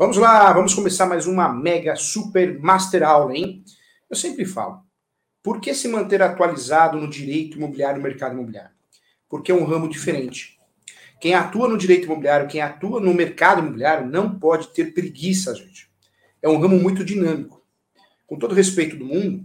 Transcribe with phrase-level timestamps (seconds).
[0.00, 3.62] Vamos lá, vamos começar mais uma mega super master aula, hein?
[4.08, 4.80] Eu sempre falo,
[5.42, 8.70] por que se manter atualizado no direito imobiliário no mercado imobiliário?
[9.28, 10.58] Porque é um ramo diferente.
[11.20, 15.90] Quem atua no direito imobiliário, quem atua no mercado imobiliário, não pode ter preguiça, gente.
[16.40, 17.62] É um ramo muito dinâmico.
[18.26, 19.44] Com todo respeito do mundo,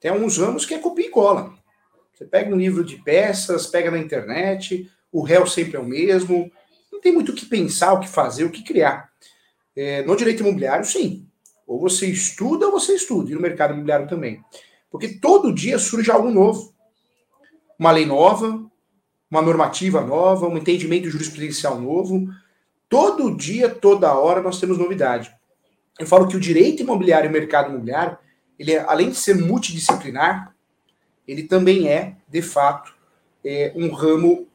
[0.00, 1.54] tem alguns ramos que é copia e cola.
[2.12, 6.50] Você pega um livro de peças, pega na internet, o réu sempre é o mesmo,
[6.90, 9.08] não tem muito o que pensar, o que fazer, o que criar.
[9.80, 11.24] É, no direito imobiliário, sim.
[11.64, 14.42] Ou você estuda ou você estuda, e no mercado imobiliário também.
[14.90, 16.74] Porque todo dia surge algo novo.
[17.78, 18.68] Uma lei nova,
[19.30, 22.26] uma normativa nova, um entendimento jurisprudencial novo.
[22.88, 25.32] Todo dia, toda hora, nós temos novidade.
[25.96, 28.18] Eu falo que o direito imobiliário e o mercado imobiliário,
[28.58, 30.56] ele é, além de ser multidisciplinar,
[31.24, 32.92] ele também é, de fato,
[33.44, 34.48] é, um ramo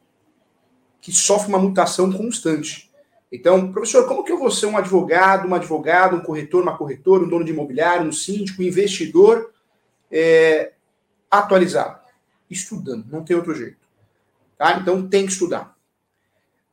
[1.00, 2.92] que sofre uma mutação constante.
[3.36, 7.24] Então, professor, como que eu vou ser um advogado, uma advogada, um corretor, uma corretora,
[7.24, 9.52] um dono de imobiliário, um síndico, um investidor
[10.12, 10.74] é,
[11.32, 12.00] atualizado?
[12.48, 13.80] Estudando, não tem outro jeito.
[14.56, 14.78] Tá?
[14.80, 15.76] Então, tem que estudar.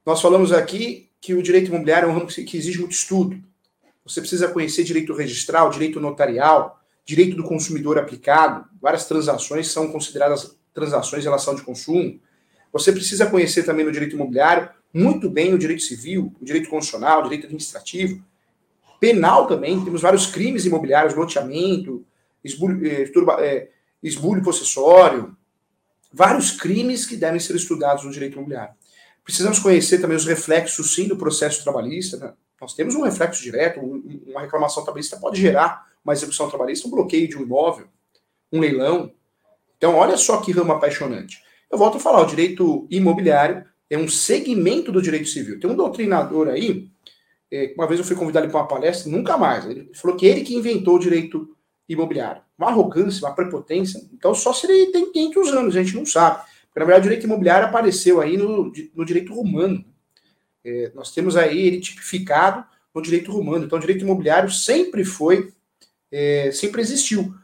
[0.04, 3.42] Nós falamos aqui que o direito imobiliário é um ramo que exige muito estudo.
[4.04, 8.68] Você precisa conhecer direito registral, direito notarial, direito do consumidor aplicado.
[8.82, 12.20] Várias transações são consideradas transações em relação de consumo.
[12.70, 17.20] Você precisa conhecer também no direito imobiliário muito bem o direito civil, o direito constitucional,
[17.20, 18.22] o direito administrativo,
[18.98, 19.82] penal também.
[19.84, 22.04] Temos vários crimes imobiliários, loteamento,
[22.44, 23.10] esbulho, é,
[23.44, 23.68] é,
[24.02, 25.36] esbulho possessório,
[26.12, 28.74] vários crimes que devem ser estudados no direito imobiliário.
[29.24, 32.16] Precisamos conhecer também os reflexos, sim, do processo trabalhista.
[32.16, 32.32] Né?
[32.60, 33.80] Nós temos um reflexo direto,
[34.26, 37.86] uma reclamação trabalhista pode gerar uma execução trabalhista, um bloqueio de um imóvel,
[38.52, 39.12] um leilão.
[39.76, 41.42] Então, olha só que ramo apaixonante.
[41.70, 45.58] Eu volto a falar, o direito imobiliário é um segmento do direito civil.
[45.58, 46.88] Tem um doutrinador aí,
[47.52, 49.66] é, uma vez eu fui convidado para uma palestra, nunca mais.
[49.66, 51.54] Ele falou que ele que inventou o direito
[51.88, 52.42] imobiliário.
[52.56, 54.00] Uma arrogância, uma prepotência.
[54.12, 56.44] Então, só se ele tem 500 anos, a gente não sabe.
[56.68, 59.84] Porque, na verdade, o direito imobiliário apareceu aí no, no direito romano.
[60.64, 62.64] É, nós temos aí ele tipificado
[62.94, 63.64] no direito romano.
[63.64, 65.52] Então, o direito imobiliário sempre foi,
[66.12, 67.34] é, sempre existiu.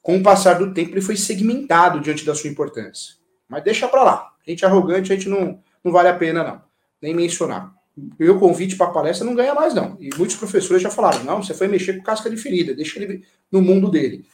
[0.00, 3.14] Com o passar do tempo, ele foi segmentado diante da sua importância.
[3.48, 4.32] Mas deixa para lá.
[4.44, 6.62] Gente arrogante, a gente não, não vale a pena, não.
[7.00, 7.72] Nem mencionar.
[8.18, 9.96] Meu convite para palestra não ganha mais, não.
[10.00, 13.24] E muitos professores já falaram: não, você foi mexer com casca de ferida, deixa ele
[13.50, 14.24] no mundo dele.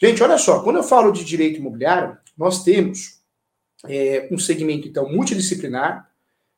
[0.00, 3.20] Gente, olha só, quando eu falo de direito imobiliário, nós temos
[3.84, 6.08] é, um segmento, então, multidisciplinar,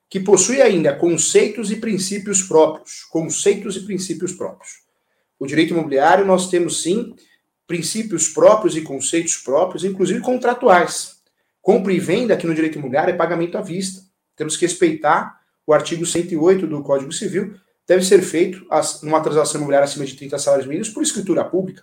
[0.08, 3.04] que possui ainda conceitos e princípios próprios.
[3.04, 4.80] Conceitos e princípios próprios.
[5.38, 7.14] O direito imobiliário, nós temos, sim,
[7.66, 11.20] princípios próprios e conceitos próprios, inclusive contratuais.
[11.62, 14.02] Compra e venda aqui no direito imobiliário é pagamento à vista.
[14.40, 18.66] Temos que respeitar o artigo 108 do Código Civil, deve ser feito
[19.02, 21.82] numa transação imobiliária acima de 30 salários mínimos por escritura pública.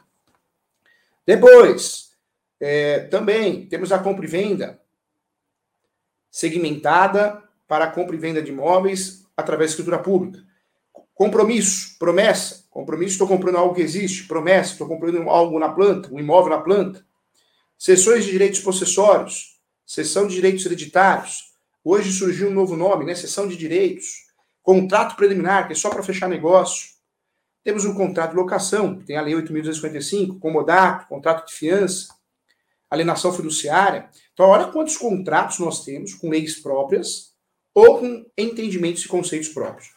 [1.24, 2.14] Depois,
[2.60, 4.82] é, também temos a compra e venda
[6.32, 10.44] segmentada para a compra e venda de imóveis através da escritura pública.
[11.14, 12.66] Compromisso, promessa.
[12.72, 14.24] Compromisso, estou comprando algo que existe.
[14.24, 17.06] Promessa, estou comprando algo na planta, um imóvel na planta.
[17.78, 21.56] Sessões de direitos possessórios, sessão de direitos hereditários,
[21.90, 23.16] Hoje surgiu um novo nome, né?
[23.16, 24.26] Sessão de direitos.
[24.62, 26.90] Contrato preliminar, que é só para fechar negócio.
[27.64, 32.14] Temos um contrato de locação, que tem a Lei 8.255, comodato, contrato de fiança,
[32.92, 34.10] alienação fiduciária.
[34.34, 37.32] Então, olha quantos contratos nós temos com leis próprias
[37.74, 39.92] ou com entendimentos e conceitos próprios.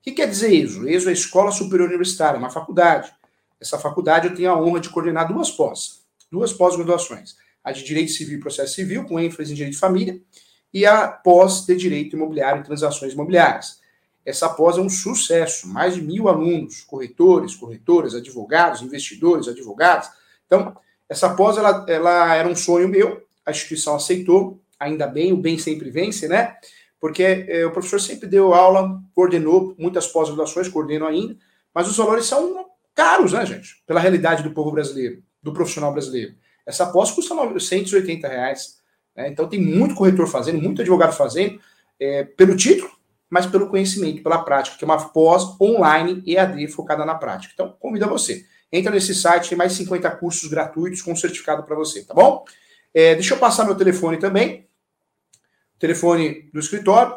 [0.00, 0.88] que quer dizer ESO?
[0.88, 3.12] ESO é Escola Superior Universitária, uma faculdade.
[3.60, 7.34] Essa faculdade eu tenho a honra de coordenar duas pós, duas pós-graduações.
[7.64, 10.22] A de Direito Civil e Processo Civil, com ênfase em Direito de Família,
[10.72, 13.82] e a pós de Direito Imobiliário e Transações Imobiliárias.
[14.24, 20.08] Essa pós é um sucesso, mais de mil alunos, corretores, corretoras, advogados, investidores, advogados.
[20.46, 20.76] Então,
[21.08, 25.58] essa pós ela, ela era um sonho meu, a instituição aceitou, ainda bem, o bem
[25.58, 26.56] sempre vence, né?
[26.98, 31.36] Porque é, o professor sempre deu aula, coordenou muitas pós-graduações, coordeno ainda,
[31.74, 33.82] mas os valores são caros, né, gente?
[33.86, 36.34] Pela realidade do povo brasileiro, do profissional brasileiro.
[36.64, 38.78] Essa pós custa 980 reais.
[39.14, 39.28] Né?
[39.28, 41.60] Então tem muito corretor fazendo, muito advogado fazendo,
[42.00, 42.90] é, pelo título,
[43.34, 47.52] mas pelo conhecimento, pela prática, que é uma pós online EAD focada na prática.
[47.52, 48.46] Então, convido a você.
[48.70, 52.44] Entra nesse site, tem mais 50 cursos gratuitos com certificado para você, tá bom?
[52.94, 54.68] É, deixa eu passar meu telefone também.
[55.80, 57.16] Telefone do escritório,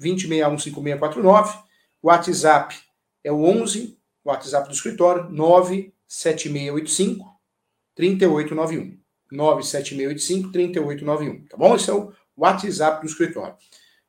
[0.00, 1.62] 20615649.
[2.02, 2.78] WhatsApp
[3.22, 7.38] é o 11, WhatsApp do escritório, 97685
[7.94, 8.98] 3891.
[9.30, 11.76] 97685 3891, tá bom?
[11.76, 13.54] Esse é o WhatsApp do escritório.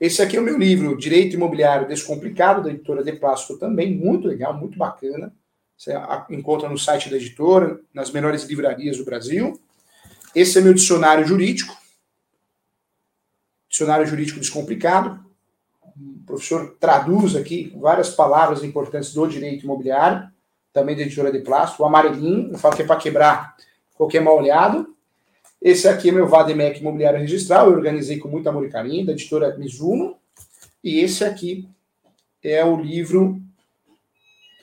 [0.00, 4.26] Esse aqui é o meu livro Direito Imobiliário Descomplicado, da editora De Plástico também, muito
[4.26, 5.34] legal, muito bacana.
[5.76, 5.92] Você
[6.30, 9.60] encontra no site da editora, nas melhores livrarias do Brasil.
[10.34, 11.76] Esse é meu dicionário jurídico,
[13.68, 15.22] dicionário jurídico descomplicado.
[15.96, 20.28] O professor traduz aqui várias palavras importantes do direito imobiliário,
[20.72, 21.82] também da editora de plástico.
[21.82, 23.54] O amarelinho, eu falo que é para quebrar
[23.94, 24.94] qualquer mal olhado.
[25.62, 29.12] Esse aqui é meu Vademec Imobiliário Registral, eu organizei com muito amor e carinho, da
[29.12, 30.16] editora Mizuno.
[30.82, 31.66] E esse aqui
[32.42, 33.40] é o livro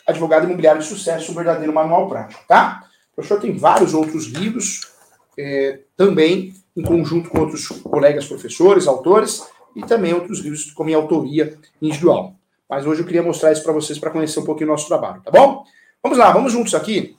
[0.06, 2.88] Advogado Imobiliário de Sucesso, um verdadeiro manual prático, tá?
[3.12, 4.92] O professor tem vários outros livros,
[5.38, 9.44] é, também em conjunto com outros colegas professores, autores,
[9.76, 12.36] e também outros livros com minha autoria individual.
[12.70, 15.22] Mas hoje eu queria mostrar isso para vocês para conhecer um pouquinho o nosso trabalho,
[15.22, 15.66] tá bom?
[16.02, 17.16] Vamos lá, vamos juntos aqui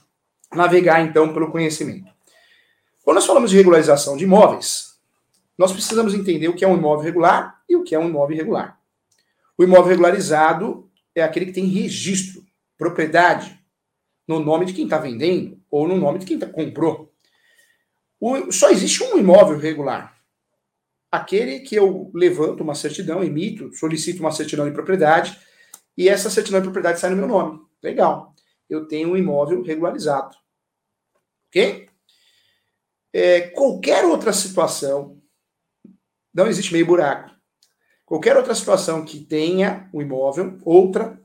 [0.53, 2.11] navegar então pelo conhecimento.
[3.03, 4.93] Quando nós falamos de regularização de imóveis,
[5.57, 8.35] nós precisamos entender o que é um imóvel regular e o que é um imóvel
[8.35, 8.79] irregular.
[9.57, 12.43] O imóvel regularizado é aquele que tem registro,
[12.77, 13.59] propriedade,
[14.27, 17.11] no nome de quem está vendendo ou no nome de quem tá, comprou.
[18.19, 20.12] O, só existe um imóvel regular.
[21.13, 25.39] Aquele que eu levanto uma certidão, emito, solicito uma certidão de propriedade
[25.97, 27.59] e essa certidão de propriedade sai no meu nome.
[27.81, 28.33] Legal.
[28.69, 30.35] Eu tenho um imóvel regularizado.
[31.47, 31.87] Ok?
[33.13, 35.21] é, qualquer outra situação,
[36.33, 37.31] não existe meio buraco.
[38.03, 41.21] Qualquer outra situação que tenha o imóvel, outra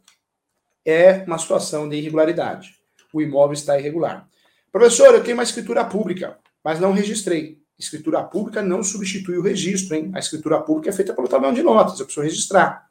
[0.85, 2.75] é uma situação de irregularidade.
[3.13, 4.29] O imóvel está irregular.
[4.71, 7.58] Professor, eu tenho uma escritura pública, mas não registrei.
[7.79, 10.11] Escritura pública não substitui o registro, hein?
[10.15, 12.89] A escritura pública é feita pelo tabelão de notas, eu preciso registrar.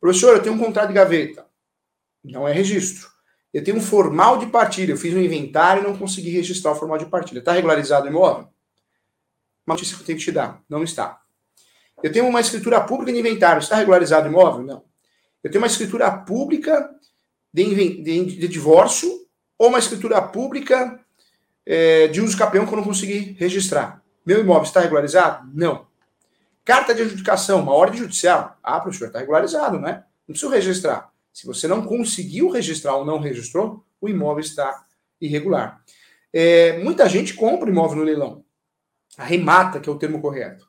[0.00, 1.46] Professor, eu tenho um contrato de gaveta.
[2.22, 3.08] Não é registro.
[3.52, 6.76] Eu tenho um formal de partilha, eu fiz um inventário e não consegui registrar o
[6.76, 7.38] formal de partilha.
[7.38, 8.48] Está regularizado o imóvel?
[9.66, 10.62] Uma notícia que eu tenho que te dar.
[10.68, 11.20] Não está.
[12.02, 13.60] Eu tenho uma escritura pública de inventário.
[13.60, 14.64] Está regularizado o imóvel?
[14.64, 14.84] Não.
[15.42, 16.90] Eu tenho uma escritura pública
[17.52, 19.10] de, de, de divórcio
[19.56, 21.00] ou uma escritura pública
[21.64, 24.03] é, de uso capião que eu não consegui registrar.
[24.24, 25.50] Meu imóvel está regularizado?
[25.52, 25.86] Não.
[26.64, 28.58] Carta de adjudicação, uma ordem judicial.
[28.62, 30.04] Ah, professor, está regularizado, né?
[30.26, 31.10] Não preciso registrar.
[31.32, 34.84] Se você não conseguiu registrar ou não registrou, o imóvel está
[35.20, 35.82] irregular.
[36.32, 38.44] É, muita gente compra imóvel no leilão.
[39.18, 40.66] Arremata, que é o termo correto.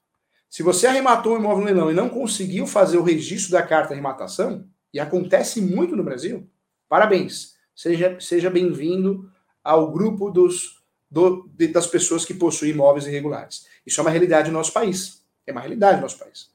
[0.49, 3.89] Se você arrematou um imóvel no leilão e não conseguiu fazer o registro da carta
[3.89, 6.49] de arrematação, e acontece muito no Brasil,
[6.87, 7.55] parabéns.
[7.75, 9.29] Seja, seja bem-vindo
[9.61, 10.74] ao grupo dos,
[11.09, 13.65] do, de, das pessoas que possuem imóveis irregulares.
[13.85, 15.23] Isso é uma realidade no nosso país.
[15.45, 16.49] É uma realidade no nosso país.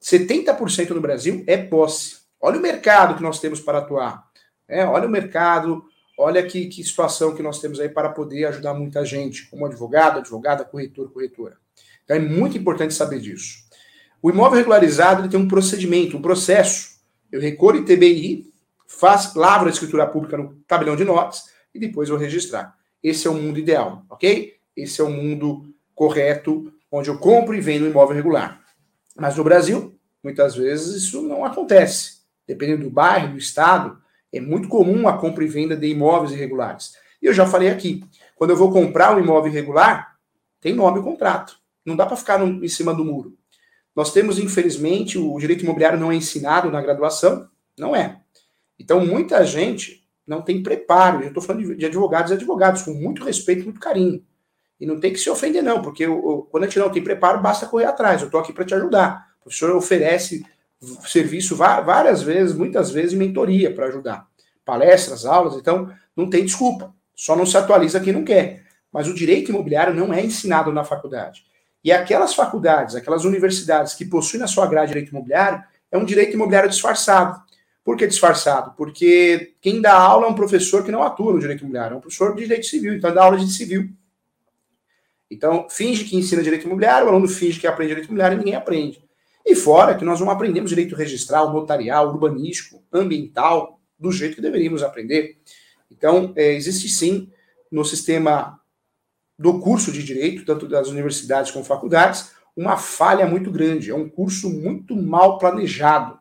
[0.00, 2.16] 70% no Brasil é posse.
[2.40, 4.24] Olha o mercado que nós temos para atuar.
[4.68, 5.84] É, olha o mercado,
[6.18, 10.18] olha que, que situação que nós temos aí para poder ajudar muita gente, como advogado,
[10.18, 11.56] advogada, corretor, corretora.
[12.04, 13.62] Então é muito importante saber disso.
[14.20, 17.00] O imóvel regularizado ele tem um procedimento, um processo.
[17.30, 18.52] Eu recolho TBI,
[18.86, 21.44] faço, lavro a escritura pública no tabelão de notas
[21.74, 22.76] e depois vou registrar.
[23.02, 24.54] Esse é o mundo ideal, ok?
[24.76, 28.62] Esse é o mundo correto, onde eu compro e vendo imóvel regular.
[29.16, 33.98] Mas no Brasil, muitas vezes isso não acontece dependendo do bairro, do estado,
[34.32, 36.94] é muito comum a compra e venda de imóveis irregulares.
[37.20, 38.04] E eu já falei aqui,
[38.36, 40.16] quando eu vou comprar um imóvel irregular,
[40.60, 41.58] tem nome o contrato.
[41.84, 43.36] Não dá para ficar no, em cima do muro.
[43.94, 48.20] Nós temos, infelizmente, o direito imobiliário não é ensinado na graduação, não é.
[48.78, 51.22] Então, muita gente não tem preparo.
[51.22, 54.24] Eu estou falando de, advogados e advogados, com muito respeito muito carinho.
[54.78, 57.02] E não tem que se ofender, não, porque eu, eu, quando a gente não tem
[57.02, 58.20] preparo, basta correr atrás.
[58.20, 59.28] Eu estou aqui para te ajudar.
[59.40, 60.44] O professor oferece
[61.06, 64.26] serviço várias vezes, muitas vezes, mentoria para ajudar.
[64.64, 66.92] Palestras, aulas, então não tem desculpa.
[67.14, 68.64] Só não se atualiza quem não quer.
[68.92, 71.44] Mas o direito imobiliário não é ensinado na faculdade.
[71.84, 76.34] E aquelas faculdades, aquelas universidades que possuem na sua grade direito imobiliário, é um direito
[76.34, 77.40] imobiliário disfarçado.
[77.84, 78.74] Por que disfarçado?
[78.76, 82.00] Porque quem dá aula é um professor que não atua no direito imobiliário, é um
[82.00, 83.90] professor de direito civil, então dá aula de civil.
[85.30, 88.54] Então, finge que ensina direito imobiliário, o aluno finge que aprende direito imobiliário e ninguém
[88.54, 89.02] aprende.
[89.44, 94.82] E fora que nós não aprendemos direito registral, notarial, urbanístico, ambiental, do jeito que deveríamos
[94.82, 95.38] aprender.
[95.90, 97.30] Então, é, existe sim
[97.70, 98.60] no sistema
[99.38, 103.90] do curso de direito, tanto das universidades como faculdades, uma falha muito grande.
[103.90, 106.18] É um curso muito mal planejado.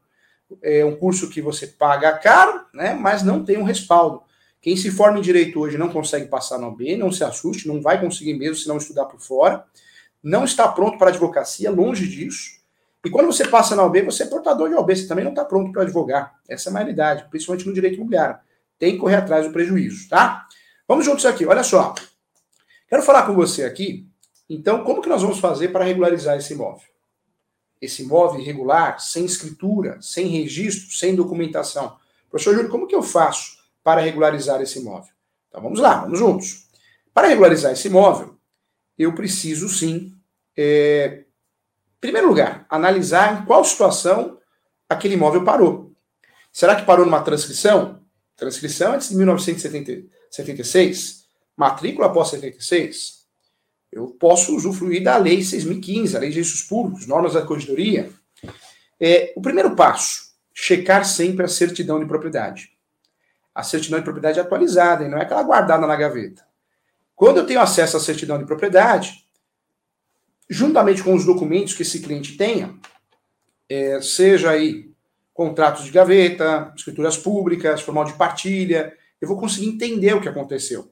[0.61, 4.23] É um curso que você paga caro, né, mas não tem um respaldo.
[4.61, 7.81] Quem se forma em direito hoje não consegue passar na OB, não se assuste, não
[7.81, 9.65] vai conseguir mesmo se não estudar por fora.
[10.23, 12.61] Não está pronto para advocacia, longe disso.
[13.03, 15.43] E quando você passa na OB, você é portador de OB, você também não está
[15.43, 16.35] pronto para advogar.
[16.47, 18.37] Essa é a realidade, principalmente no direito imobiliário.
[18.77, 20.47] Tem que correr atrás do prejuízo, tá?
[20.87, 21.95] Vamos juntos aqui, olha só.
[22.87, 24.11] Quero falar com você aqui,
[24.53, 26.90] então, como que nós vamos fazer para regularizar esse imóvel?
[27.81, 31.97] Esse imóvel irregular, sem escritura, sem registro, sem documentação.
[32.29, 35.11] Professor Júlio, como que eu faço para regularizar esse imóvel?
[35.49, 36.67] Então vamos lá, vamos juntos.
[37.13, 38.37] Para regularizar esse imóvel,
[38.97, 40.15] eu preciso sim,
[40.55, 44.37] é, em primeiro lugar, analisar em qual situação
[44.87, 45.91] aquele imóvel parou.
[46.51, 48.01] Será que parou numa transcrição?
[48.35, 53.20] Transcrição antes de 1976, matrícula após 76.
[53.91, 58.09] Eu posso usufruir da Lei 6.015, a Lei de Registros Públicos, normas da corredoria.
[58.99, 62.71] É, o primeiro passo, checar sempre a certidão de propriedade
[63.53, 66.45] a certidão de propriedade atualizada, e não é aquela guardada na gaveta.
[67.15, 69.25] Quando eu tenho acesso à certidão de propriedade,
[70.49, 72.75] juntamente com os documentos que esse cliente tenha,
[73.69, 74.91] é, seja aí
[75.33, 80.91] contratos de gaveta, escrituras públicas, formal de partilha, eu vou conseguir entender o que aconteceu.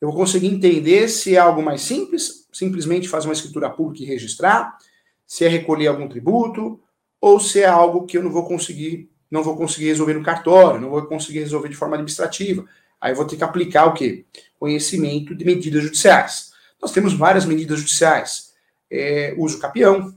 [0.00, 4.06] Eu vou conseguir entender se é algo mais simples, simplesmente fazer uma escritura pública e
[4.06, 4.78] registrar,
[5.26, 6.80] se é recolher algum tributo,
[7.20, 10.80] ou se é algo que eu não vou conseguir não vou conseguir resolver no cartório,
[10.80, 12.66] não vou conseguir resolver de forma administrativa.
[13.00, 14.26] Aí eu vou ter que aplicar o quê?
[14.58, 16.50] Conhecimento de medidas judiciais.
[16.82, 18.52] Nós temos várias medidas judiciais.
[18.90, 20.14] É, uso capião,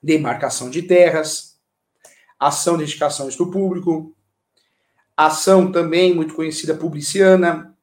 [0.00, 1.58] demarcação de terras,
[2.38, 4.14] ação de indicações do público,
[5.16, 7.75] ação também muito conhecida publiciana.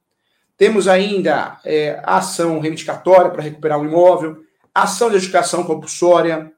[0.63, 6.53] Temos ainda é, ação reivindicatória para recuperar um imóvel, ação de educação compulsória,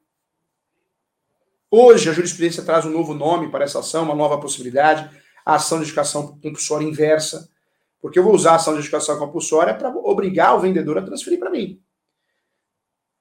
[1.72, 5.10] Hoje, a jurisprudência traz um novo nome para essa ação, uma nova possibilidade,
[5.44, 7.50] a ação de educação compulsória inversa,
[8.00, 11.40] porque eu vou usar a ação de educação compulsória para obrigar o vendedor a transferir
[11.40, 11.82] para mim.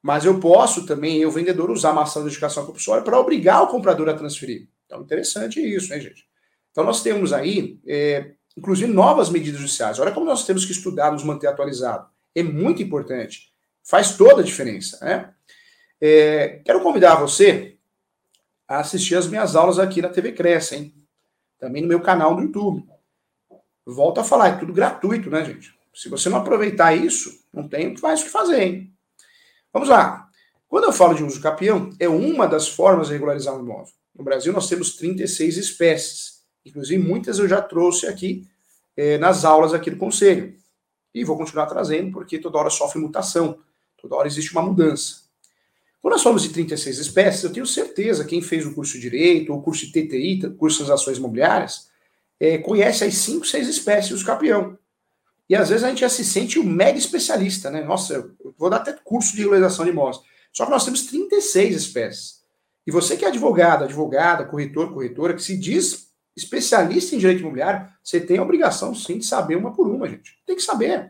[0.03, 3.67] Mas eu posso também, eu vendedor, usar uma ação de educação compulsória para obrigar o
[3.67, 4.69] comprador a transferir.
[4.85, 6.25] Então, interessante isso, né, gente?
[6.71, 9.99] Então, nós temos aí, é, inclusive, novas medidas judiciais.
[9.99, 12.07] Olha como nós temos que estudar, nos manter atualizado.
[12.33, 13.53] É muito importante.
[13.83, 15.33] Faz toda a diferença, né?
[16.01, 17.77] É, quero convidar você
[18.67, 20.93] a assistir as minhas aulas aqui na TV Cresce, hein?
[21.59, 22.85] Também no meu canal do YouTube.
[23.85, 25.73] Volto a falar, é tudo gratuito, né, gente?
[25.93, 28.93] Se você não aproveitar isso, não tem mais o que fazer, hein?
[29.71, 30.27] Vamos lá.
[30.67, 33.93] Quando eu falo de uso capião, é uma das formas de regularizar um imóvel.
[34.13, 36.34] No Brasil, nós temos 36 espécies.
[36.65, 38.47] Inclusive, muitas eu já trouxe aqui
[38.97, 40.55] eh, nas aulas aqui do Conselho.
[41.13, 43.59] E vou continuar trazendo, porque toda hora sofre mutação.
[44.01, 45.25] Toda hora existe uma mudança.
[46.01, 49.51] Quando nós falamos de 36 espécies, eu tenho certeza, quem fez o curso de Direito,
[49.51, 51.89] ou o curso de TTI, curso das ações imobiliárias,
[52.39, 54.77] é, conhece as 5, 6 espécies do campeão.
[55.49, 57.83] E às vezes a gente já se sente um mega especialista, né?
[57.83, 60.21] Nossa, eu vou dar até curso de regularização de imóveis.
[60.51, 62.41] Só que nós temos 36 espécies.
[62.85, 67.87] E você que é advogado, advogada, corretor, corretora, que se diz especialista em direito imobiliário,
[68.03, 70.37] você tem a obrigação, sim, de saber uma por uma, gente.
[70.45, 71.07] Tem que saber.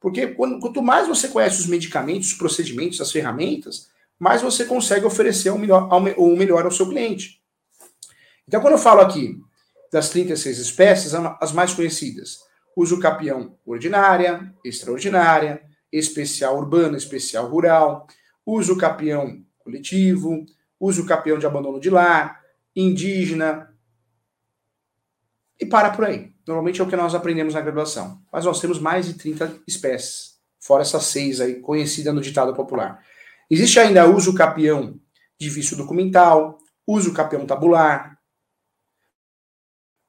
[0.00, 5.06] Porque quando, quanto mais você conhece os medicamentos, os procedimentos, as ferramentas, mais você consegue
[5.06, 7.40] oferecer o melhor, o melhor ao seu cliente.
[8.46, 9.40] Então, quando eu falo aqui
[9.90, 12.40] das 36 espécies, as mais conhecidas,
[12.76, 18.06] uso capião ordinária, extraordinária, especial urbana, especial rural,
[18.44, 20.44] uso capião coletivo,
[20.78, 22.42] uso capião de abandono de lar,
[22.76, 23.73] indígena,
[25.64, 26.32] e para por aí.
[26.46, 28.20] Normalmente é o que nós aprendemos na graduação.
[28.30, 33.02] Mas nós temos mais de 30 espécies, fora essas seis aí, conhecidas no ditado popular.
[33.50, 35.00] Existe ainda uso capião
[35.38, 38.18] de vício documental, uso capião tabular.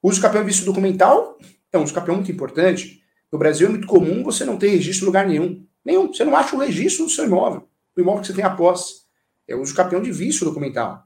[0.04, 1.38] Uso capião de vício documental
[1.72, 3.02] é um uso capião muito importante.
[3.32, 5.66] No Brasil é muito comum você não ter registro em lugar nenhum.
[5.84, 6.14] Nenhum.
[6.14, 9.06] Você não acha o registro do seu imóvel, o imóvel que você tem a posse.
[9.48, 11.04] É uso capião de vício documental.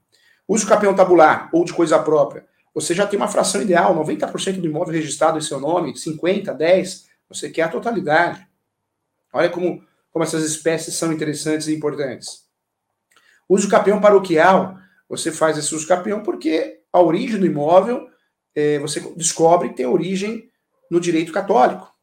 [0.48, 2.49] Uso capião tabular ou de coisa própria.
[2.74, 7.08] Você já tem uma fração ideal, 90% do imóvel registrado em seu nome, 50, 10,
[7.28, 8.48] você quer a totalidade.
[9.34, 12.46] Olha como como essas espécies são interessantes e importantes.
[13.48, 18.08] Uso capião paroquial, você faz esse uso capião porque a origem do imóvel,
[18.56, 20.50] é, você descobre que tem origem
[20.90, 21.94] no direito católico,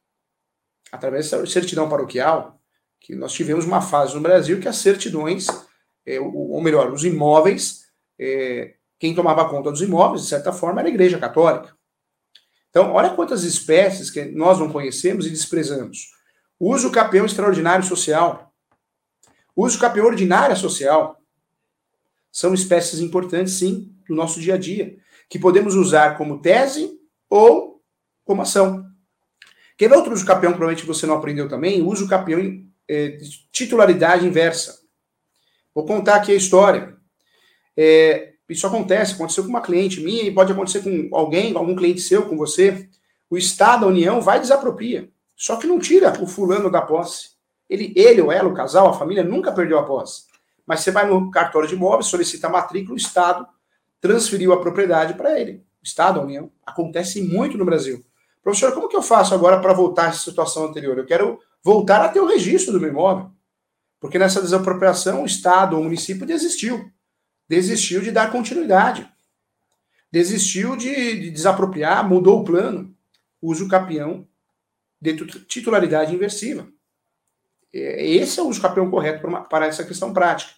[0.90, 2.61] através da certidão paroquial,
[3.00, 5.46] que nós tivemos uma fase no Brasil que as certidões,
[6.06, 7.87] é, ou melhor, os imóveis,
[8.18, 11.76] é, quem tomava conta dos imóveis, de certa forma, era a Igreja Católica.
[12.71, 16.11] Então, olha quantas espécies que nós não conhecemos e desprezamos.
[16.59, 18.53] Uso capião extraordinário social.
[19.55, 21.21] Uso capião ordinária social.
[22.31, 24.97] São espécies importantes, sim, do nosso dia a dia,
[25.29, 26.99] que podemos usar como tese
[27.29, 27.83] ou
[28.25, 28.85] como ação.
[29.76, 31.83] Quer ver outro uso capião provavelmente você não aprendeu também?
[31.83, 32.41] Uso capião
[32.88, 34.81] é, de titularidade inversa.
[35.75, 36.97] Vou contar aqui a história.
[37.76, 42.00] É, isso acontece, aconteceu com uma cliente minha e pode acontecer com alguém, algum cliente
[42.00, 42.88] seu, com você.
[43.29, 45.11] O Estado, a União, vai desapropria.
[45.35, 47.31] Só que não tira o fulano da posse.
[47.69, 50.25] Ele, ele ou ela, o casal, a família, nunca perdeu a posse.
[50.65, 53.47] Mas você vai no cartório de imóveis, solicita a matrícula, o Estado
[54.00, 55.65] transferiu a propriedade para ele.
[55.83, 56.50] O Estado, a União.
[56.65, 58.05] Acontece muito no Brasil.
[58.43, 60.97] Professor, como que eu faço agora para voltar à situação anterior?
[60.97, 63.31] Eu quero voltar a ter o registro do meu imóvel.
[63.99, 66.88] Porque nessa desapropriação, o Estado ou o município desistiu.
[67.49, 69.09] Desistiu de dar continuidade.
[70.11, 72.95] Desistiu de, de desapropriar, mudou o plano.
[73.41, 74.26] Usa o capião
[75.00, 75.15] de
[75.47, 76.67] titularidade inversiva.
[77.73, 80.53] É, esse é o uso capião correto para essa questão prática.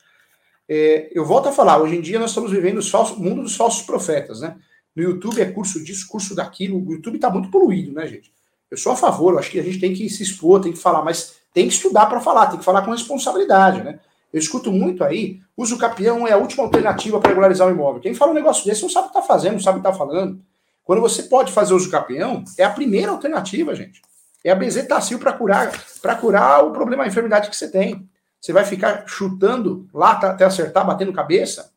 [0.68, 3.82] É, eu volto a falar, hoje em dia nós estamos vivendo o mundo dos falsos
[3.82, 4.56] profetas, né?
[4.94, 6.78] No YouTube é curso disso, curso daquilo.
[6.86, 8.32] O YouTube está muito poluído, né, gente?
[8.70, 10.78] Eu sou a favor, eu acho que a gente tem que se expor, tem que
[10.78, 13.98] falar, mas tem que estudar para falar, tem que falar com responsabilidade, né?
[14.32, 18.00] Eu escuto muito aí, uso capião é a última alternativa para regularizar o imóvel.
[18.00, 19.88] Quem fala um negócio desse não sabe o que está fazendo, não sabe o que
[19.88, 20.40] está falando.
[20.84, 24.02] Quando você pode fazer uso capião, é a primeira alternativa, gente.
[24.44, 28.08] É a bezetacil para curar, para curar o problema, a enfermidade que você tem.
[28.40, 31.72] Você vai ficar chutando lá até acertar, batendo cabeça?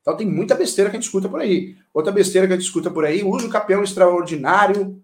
[0.00, 1.76] Então tem muita besteira que a gente escuta por aí.
[1.92, 5.00] Outra besteira que a gente escuta por aí, uso capião extraordinário,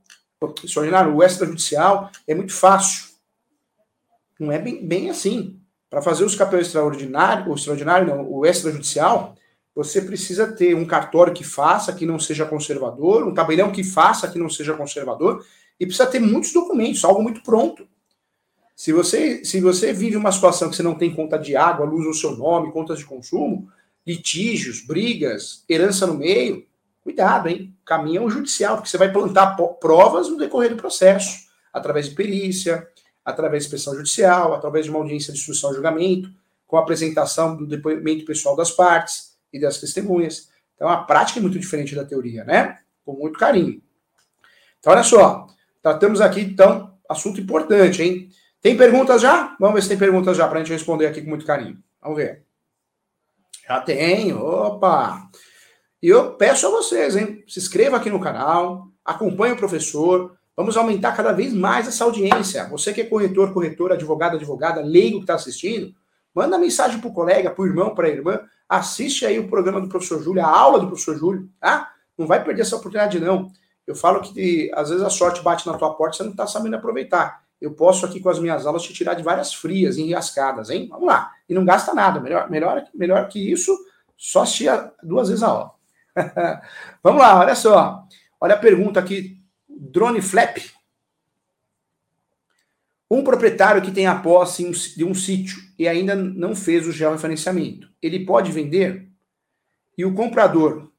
[0.64, 3.08] extraordinário, o extrajudicial, é muito fácil.
[4.40, 5.57] Não é bem, bem assim.
[5.90, 9.34] Para fazer os capião extraordinário, o extraordinário não, o extrajudicial,
[9.74, 14.28] você precisa ter um cartório que faça, que não seja conservador, um tabelião que faça,
[14.28, 15.44] que não seja conservador,
[15.78, 17.86] e precisa ter muitos documentos, algo muito pronto.
[18.74, 22.06] Se você, se você vive uma situação que você não tem conta de água, luz
[22.06, 23.68] no seu nome, contas de consumo,
[24.06, 26.66] litígios, brigas, herança no meio,
[27.02, 27.74] cuidado, hein?
[27.84, 32.86] Caminho é judicial, porque você vai plantar provas no decorrer do processo, através de perícia,
[33.28, 36.30] através de inspeção judicial, através de uma audiência de instrução e julgamento,
[36.66, 40.48] com a apresentação do depoimento pessoal das partes e das testemunhas.
[40.74, 42.78] Então, a prática é muito diferente da teoria, né?
[43.04, 43.82] Com muito carinho.
[44.78, 45.46] Então, olha só,
[45.82, 48.30] tratamos aqui, então, assunto importante, hein?
[48.62, 49.56] Tem perguntas já?
[49.60, 51.78] Vamos ver se tem perguntas já para a gente responder aqui com muito carinho.
[52.00, 52.44] Vamos ver.
[53.66, 55.28] Já tenho, opa!
[56.02, 57.44] E eu peço a vocês, hein?
[57.46, 62.68] Se inscreva aqui no canal, acompanhe o professor, vamos aumentar cada vez mais essa audiência.
[62.68, 65.94] Você que é corretor, corretora, advogado, advogada, leigo que está assistindo,
[66.34, 69.80] manda mensagem para o colega, para o irmão, para a irmã, assiste aí o programa
[69.80, 71.92] do professor Júlio, a aula do professor Júlio, tá?
[72.18, 73.50] Não vai perder essa oportunidade, não.
[73.86, 76.46] Eu falo que às vezes a sorte bate na tua porta e você não está
[76.46, 80.70] sabendo aproveitar eu posso aqui com as minhas aulas te tirar de várias frias, enriascadas,
[80.70, 80.86] hein?
[80.88, 81.32] Vamos lá.
[81.48, 82.20] E não gasta nada.
[82.20, 83.76] Melhor, melhor, melhor que isso,
[84.16, 84.70] só assistir
[85.02, 85.72] duas vezes a aula.
[87.02, 88.04] Vamos lá, olha só.
[88.40, 89.37] Olha a pergunta aqui.
[89.80, 90.58] Drone Flap.
[93.08, 97.88] Um proprietário que tem a posse de um sítio e ainda não fez o georreferenciamento,
[98.02, 99.08] ele pode vender?
[99.96, 100.90] E o comprador,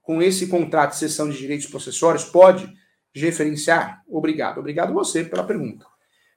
[0.00, 2.72] com esse contrato de cessão de direitos possessórios, pode
[3.14, 4.02] referenciar?
[4.08, 4.58] Obrigado.
[4.58, 5.86] Obrigado você pela pergunta.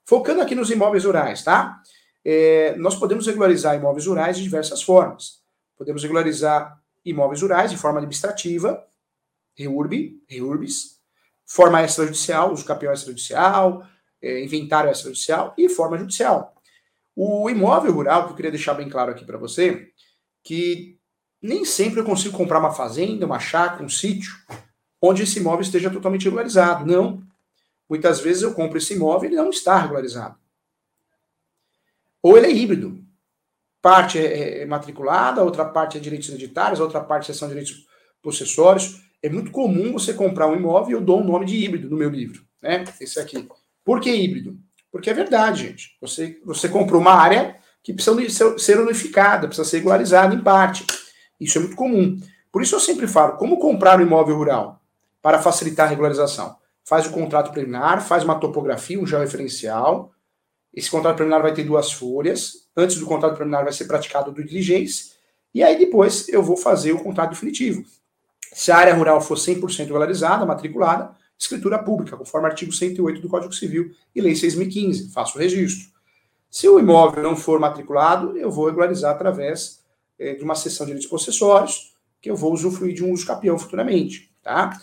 [0.03, 1.81] Focando aqui nos imóveis rurais, tá?
[2.23, 5.41] É, nós podemos regularizar imóveis rurais de diversas formas.
[5.77, 8.85] Podemos regularizar imóveis rurais de forma administrativa,
[9.57, 10.94] REURB, REURBs,
[11.45, 13.85] forma extrajudicial, uso capião extrajudicial,
[14.21, 16.55] é, inventário extrajudicial e forma judicial.
[17.15, 19.89] O imóvel rural, que eu queria deixar bem claro aqui para você,
[20.43, 20.97] que
[21.41, 24.33] nem sempre eu consigo comprar uma fazenda, uma chácara, um sítio,
[25.01, 26.85] onde esse imóvel esteja totalmente regularizado.
[26.85, 27.23] Não.
[27.87, 30.37] Muitas vezes eu compro esse imóvel e ele não está regularizado.
[32.21, 33.05] Ou ele é híbrido.
[33.81, 37.85] Parte é, é matriculada, outra parte é direitos hereditários, outra parte são direitos
[38.21, 39.04] possessórios.
[39.21, 41.97] É muito comum você comprar um imóvel e eu dou um nome de híbrido no
[41.97, 42.43] meu livro.
[42.61, 42.83] Né?
[42.99, 43.47] Esse aqui.
[43.83, 44.57] Por que híbrido?
[44.91, 45.97] Porque é verdade, gente.
[46.01, 50.85] Você, você comprou uma área que precisa ser unificada, precisa ser regularizada em parte.
[51.39, 52.19] Isso é muito comum.
[52.51, 54.81] Por isso eu sempre falo, como comprar um imóvel rural
[55.21, 56.55] para facilitar a regularização?
[56.85, 60.13] faz o contrato preliminar, faz uma topografia, um georreferencial,
[60.73, 62.67] Esse contrato preliminar vai ter duas folhas.
[62.75, 65.15] Antes do contrato preliminar vai ser praticado do diligência.
[65.53, 67.83] E aí depois eu vou fazer o contrato definitivo.
[68.55, 73.51] Se a área rural for 100% regularizada, matriculada, escritura pública, conforme artigo 108 do Código
[73.51, 75.89] Civil e Lei 6.015, faço o registro.
[76.49, 79.83] Se o imóvel não for matriculado, eu vou regularizar através
[80.17, 83.59] é, de uma cessão de direitos possessórios, que eu vou usufruir de um uso capião
[83.59, 84.79] futuramente, tá?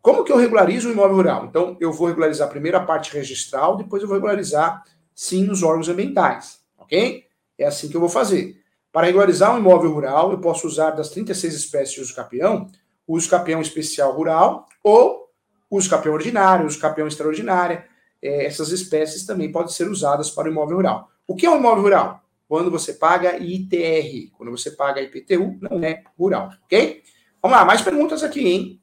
[0.00, 1.44] Como que eu regularizo o imóvel rural?
[1.44, 5.90] Então, eu vou regularizar primeiro a parte registral, depois eu vou regularizar, sim, nos órgãos
[5.90, 7.26] ambientais, ok?
[7.58, 8.56] É assim que eu vou fazer.
[8.90, 12.70] Para regularizar um imóvel rural, eu posso usar das 36 espécies de uso capião,
[13.06, 15.28] uso capião especial rural ou
[15.70, 17.86] uso capião ordinário, uso capião extraordinária.
[18.20, 21.10] É, essas espécies também podem ser usadas para o imóvel rural.
[21.26, 22.22] O que é um imóvel rural?
[22.48, 27.02] Quando você paga ITR, quando você paga IPTU, não é rural, ok?
[27.40, 28.82] Vamos lá, mais perguntas aqui, hein?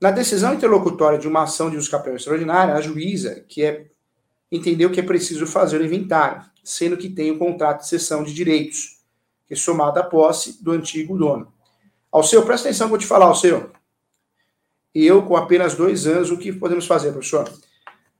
[0.00, 3.86] Na decisão interlocutória de uma ação de uso capião extraordinária, a juíza, que é
[4.50, 8.32] entendeu que é preciso fazer o inventário, sendo que tem o contrato de cessão de
[8.32, 9.02] direitos,
[9.46, 11.52] que é somado à posse do antigo dono.
[12.10, 13.70] Ao seu, presta atenção, vou te falar, ao seu.
[14.94, 17.50] Eu, com apenas dois anos, o que podemos fazer, professor?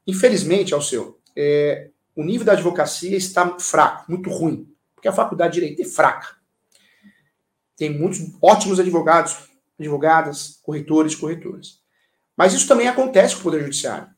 [0.06, 5.54] Infelizmente, ao seu, é, o nível da advocacia está fraco, muito ruim, porque a faculdade
[5.54, 6.36] de direito é fraca.
[7.76, 9.36] Tem muitos ótimos advogados,
[9.78, 11.80] advogadas, corretores, corretoras.
[12.36, 14.08] Mas isso também acontece com o Poder Judiciário.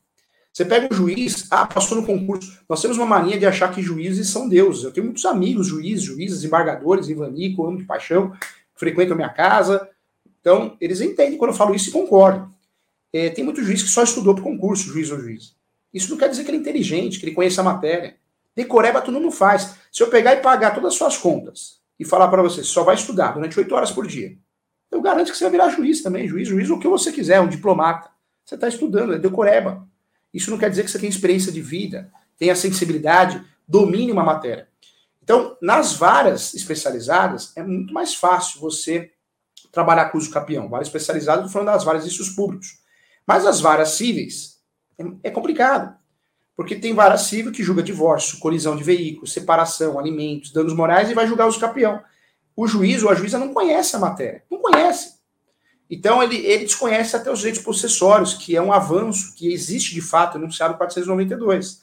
[0.51, 2.59] Você pega um juiz, ah, passou no concurso.
[2.67, 4.83] Nós temos uma mania de achar que juízes são deuses.
[4.83, 8.33] Eu tenho muitos amigos juízes, juízes, embargadores, Ivanico, amo de paixão,
[8.81, 9.87] frequentam minha casa.
[10.39, 12.51] Então, eles entendem quando eu falo isso e concordam.
[13.13, 15.55] É, tem muito juiz que só estudou para concurso, juiz ou juiz.
[15.93, 18.15] Isso não quer dizer que ele é inteligente, que ele conhece a matéria.
[18.55, 19.75] Decoreba tu não faz.
[19.91, 22.95] Se eu pegar e pagar todas as suas contas e falar para você, só vai
[22.95, 24.35] estudar durante oito horas por dia,
[24.89, 27.47] eu garanto que você vai virar juiz também, juiz, juiz, o que você quiser, um
[27.47, 28.09] diplomata.
[28.43, 29.87] Você está estudando, é decoreba.
[30.33, 34.67] Isso não quer dizer que você tem experiência de vida, tenha sensibilidade, domine uma matéria.
[35.23, 39.11] Então, nas varas especializadas, é muito mais fácil você
[39.71, 40.67] trabalhar com uso capião.
[40.67, 42.79] Vara especializada, estou falando das varas de públicos.
[43.25, 44.59] Mas as varas cíveis,
[44.97, 45.95] é, é complicado.
[46.55, 51.13] Porque tem vara civil que julga divórcio, colisão de veículos, separação, alimentos, danos morais e
[51.13, 52.01] vai julgar uso capião.
[52.55, 54.43] O juiz ou a juíza não conhece a matéria.
[54.51, 55.21] Não conhece.
[55.89, 60.01] Então, ele, ele desconhece até os direitos possessórios, que é um avanço que existe de
[60.01, 61.80] fato enunciado no 492.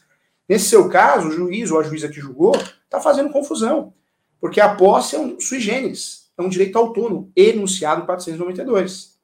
[0.49, 3.93] Nesse seu caso, o juiz ou a juíza que julgou está fazendo confusão,
[4.41, 9.19] porque a posse é um sui generis, é um direito autônomo, enunciado no 492.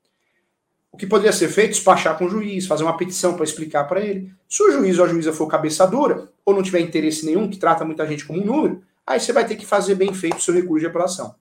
[0.92, 1.70] O que poderia ser feito?
[1.70, 4.32] Despachar com o juiz, fazer uma petição para explicar para ele.
[4.48, 7.56] Se o juiz ou a juíza for cabeça dura, ou não tiver interesse nenhum, que
[7.56, 10.40] trata muita gente como um número, aí você vai ter que fazer bem feito o
[10.40, 11.34] seu recurso de apelação.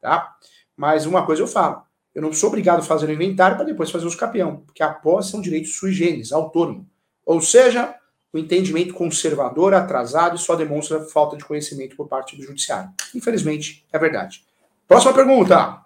[0.00, 0.36] Tá?
[0.76, 1.82] Mas uma coisa eu falo,
[2.14, 4.92] eu não sou obrigado a fazer o inventário para depois fazer os capião, porque a
[4.92, 6.86] posse é um direito sui generis, autônomo.
[7.26, 7.94] Ou seja,
[8.32, 12.90] o entendimento conservador, atrasado e só demonstra falta de conhecimento por parte do judiciário.
[13.14, 14.44] Infelizmente, é verdade.
[14.88, 15.82] Próxima pergunta.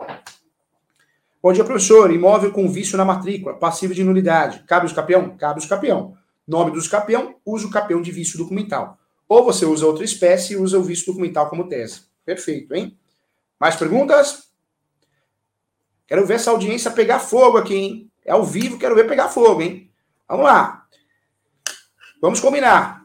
[1.43, 2.11] Bom dia, professor.
[2.13, 4.65] Imóvel com vício na matrícula, passivo de nulidade.
[4.67, 5.37] Cabe os capião?
[5.37, 6.17] Cabe os capião.
[6.47, 8.99] Nome dos capião, usa o capião de vício documental.
[9.29, 12.03] Ou você usa outra espécie e usa o vício documental como tese.
[12.25, 12.97] Perfeito, hein?
[13.59, 14.47] Mais perguntas?
[16.07, 18.11] Quero ver essa audiência pegar fogo aqui, hein?
[18.25, 19.91] É ao vivo, quero ver pegar fogo, hein?
[20.29, 20.86] Vamos lá.
[22.20, 23.05] Vamos combinar.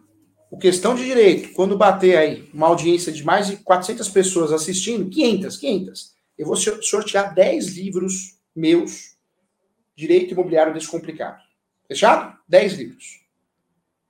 [0.49, 5.09] O questão de direito, quando bater aí uma audiência de mais de 400 pessoas assistindo,
[5.09, 9.15] 500, 500, eu vou sortear 10 livros meus,
[9.95, 11.41] Direito Imobiliário Descomplicado.
[11.87, 12.37] Fechado?
[12.47, 13.21] 10 livros.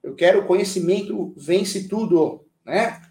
[0.04, 3.02] Eu quero conhecimento vence tudo, né?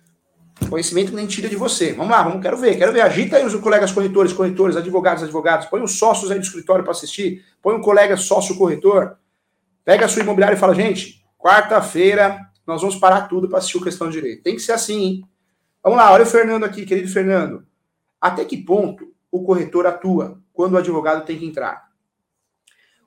[0.68, 1.92] Conhecimento nem tira de você.
[1.92, 3.00] Vamos lá, vamos, quero ver, quero ver.
[3.00, 5.66] Agita aí os colegas corretores, corretores, advogados, advogados.
[5.66, 7.44] Põe os sócios aí do escritório para assistir.
[7.62, 9.16] Põe um colega sócio corretor.
[9.84, 13.82] Pega a sua imobiliária e fala, gente, quarta-feira nós vamos parar tudo para assistir o
[13.82, 14.42] Questão de Direito.
[14.42, 15.24] Tem que ser assim, hein?
[15.82, 17.66] Vamos lá, olha o Fernando aqui, querido Fernando.
[18.20, 21.88] Até que ponto o corretor atua quando o advogado tem que entrar?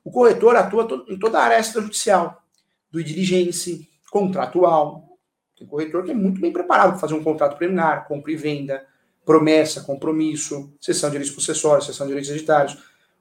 [0.04, 2.42] O corretor atua em toda a área extrajudicial,
[2.90, 3.78] do diligência,
[4.10, 5.18] contratual,
[5.56, 8.84] tem corretor que é muito bem preparado para fazer um contrato preliminar, compra e venda,
[9.24, 12.76] promessa, compromisso, cessão de direitos possessórios, cessão de direitos hereditários.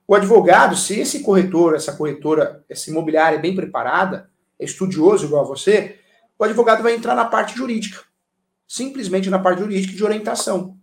[0.06, 4.30] O advogado, se esse corretor, essa corretora, essa imobiliária é bem preparada,
[4.63, 5.99] estudioso igual a você,
[6.38, 8.02] o advogado vai entrar na parte jurídica.
[8.67, 10.78] Simplesmente na parte jurídica de orientação.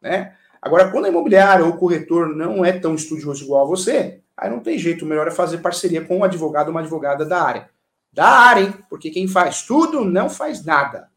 [0.00, 0.34] Né?
[0.60, 4.50] Agora, quando a imobiliária ou o corretor não é tão estudioso igual a você, aí
[4.50, 7.42] não tem jeito, o melhor é fazer parceria com um advogado ou uma advogada da
[7.42, 7.72] área
[8.12, 8.74] da área, hein?
[8.90, 11.08] Porque quem faz tudo não faz nada.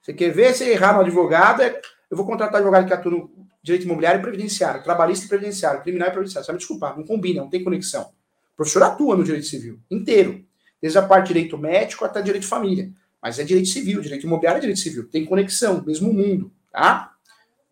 [0.00, 1.60] Você quer ver se errar no advogado?
[1.60, 1.80] É...
[2.10, 3.30] Eu vou contratar advogado que atua no
[3.62, 6.52] direito imobiliário e previdenciário, trabalhista e previdenciário, criminal e previdenciário.
[6.52, 8.02] Me desculpar, não combina, não tem conexão.
[8.02, 10.44] O professor atua no direito civil inteiro,
[10.82, 12.90] desde a parte de direito médico até direito de família.
[13.22, 15.08] Mas é direito civil, direito imobiliário é direito civil.
[15.08, 17.14] Tem conexão, mesmo mundo, tá?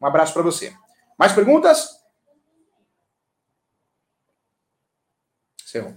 [0.00, 0.72] Um abraço para você.
[1.18, 1.88] Mais perguntas?
[5.64, 5.96] Encerrou.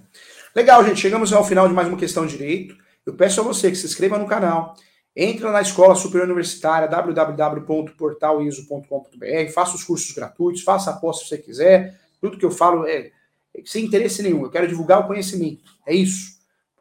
[0.55, 0.99] Legal, gente.
[0.99, 2.75] Chegamos ao final de mais uma questão de direito.
[3.05, 4.75] Eu peço a você que se inscreva no canal,
[5.15, 11.37] entre na Escola Superior Universitária, www.portaliso.com.br, faça os cursos gratuitos, faça a aposta se você
[11.37, 11.99] quiser.
[12.19, 13.11] Tudo que eu falo é
[13.65, 14.43] sem interesse nenhum.
[14.43, 15.63] Eu quero divulgar o conhecimento.
[15.85, 16.32] É isso.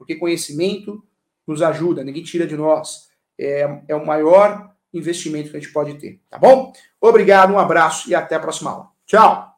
[0.02, 1.02] Porque conhecimento
[1.46, 3.08] nos ajuda, ninguém tira de nós.
[3.38, 6.20] É, é o maior investimento que a gente pode ter.
[6.28, 6.72] Tá bom?
[7.00, 8.88] Obrigado, um abraço e até a próxima aula.
[9.06, 9.51] Tchau!